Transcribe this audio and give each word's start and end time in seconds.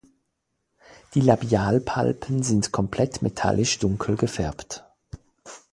Die 1.13 1.21
Labialpalpen 1.21 2.41
sind 2.41 2.71
komplett 2.71 3.21
metallisch 3.21 3.77
dunkel 3.77 4.15
gefärbt. 4.17 4.83